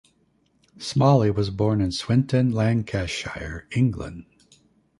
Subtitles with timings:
[0.79, 4.25] Smalley was born in Swinton, Lancashire, England.